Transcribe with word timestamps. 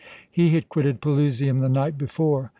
He 0.31 0.49
had 0.55 0.67
quitted 0.67 0.99
Pelusium 0.99 1.59
the 1.61 1.69
night 1.69 1.95
before. 1.95 2.49